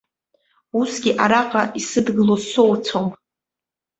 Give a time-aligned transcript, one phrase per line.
[0.79, 3.07] Усгьы араҟа исыдгыло соуцәом.